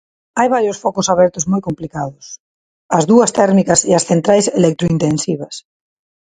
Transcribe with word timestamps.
Hai 0.39 0.47
varios 0.55 0.77
focos 0.83 1.07
abertos 1.13 1.45
moi 1.51 1.61
complicados: 1.67 2.25
as 2.97 3.03
dúas 3.11 3.33
térmicas 3.39 3.79
e 3.89 3.91
as 3.99 4.05
centrais 4.09 4.45
electrointensivas. 4.59 5.55